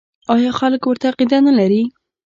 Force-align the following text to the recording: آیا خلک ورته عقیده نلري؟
آیا 0.33 0.51
خلک 0.59 0.81
ورته 0.85 1.05
عقیده 1.11 1.37
نلري؟ 1.47 1.83